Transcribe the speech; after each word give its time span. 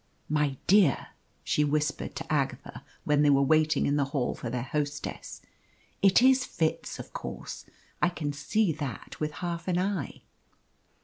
"My 0.29 0.57
dear," 0.65 1.09
she 1.43 1.63
whispered 1.63 2.15
to 2.15 2.33
Agatha, 2.33 2.83
when 3.03 3.21
they 3.21 3.29
were 3.29 3.43
waiting 3.43 3.85
in 3.85 3.97
the 3.97 4.05
hall 4.05 4.33
for 4.33 4.49
their 4.49 4.63
hostess, 4.63 5.43
"it 6.01 6.23
is 6.23 6.43
Fitz, 6.43 6.97
of 6.97 7.13
course. 7.13 7.67
I 8.01 8.09
can 8.09 8.33
see 8.33 8.71
that 8.71 9.19
with 9.19 9.31
half 9.45 9.67
an 9.67 9.77
eye." 9.77 10.23